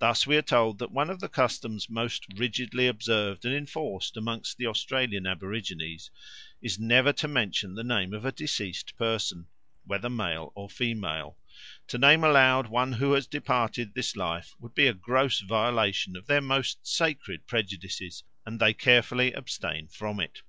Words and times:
Thus 0.00 0.26
we 0.26 0.36
are 0.36 0.42
told 0.42 0.80
that 0.80 0.90
one 0.90 1.08
of 1.08 1.20
the 1.20 1.28
customs 1.28 1.88
most 1.88 2.26
rigidly 2.36 2.88
observed 2.88 3.44
and 3.44 3.54
enforced 3.54 4.16
amongst 4.16 4.58
the 4.58 4.66
Australian 4.66 5.24
aborigines 5.24 6.10
is 6.60 6.80
never 6.80 7.12
to 7.12 7.28
mention 7.28 7.76
the 7.76 7.84
name 7.84 8.12
of 8.12 8.24
a 8.24 8.32
deceased 8.32 8.96
person, 8.98 9.46
whether 9.84 10.10
male 10.10 10.50
or 10.56 10.68
female; 10.68 11.38
to 11.86 11.96
name 11.96 12.24
aloud 12.24 12.66
one 12.66 12.94
who 12.94 13.12
has 13.12 13.28
departed 13.28 13.94
this 13.94 14.16
life 14.16 14.52
would 14.58 14.74
be 14.74 14.88
a 14.88 14.92
gross 14.92 15.38
violation 15.38 16.16
of 16.16 16.26
their 16.26 16.40
most 16.42 16.84
sacred 16.84 17.46
prejudices, 17.46 18.24
and 18.44 18.58
they 18.58 18.74
carefully 18.74 19.32
abstain 19.32 19.86
from 19.86 20.18
it. 20.18 20.42